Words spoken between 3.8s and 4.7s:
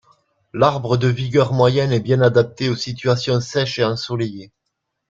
ensoleillées.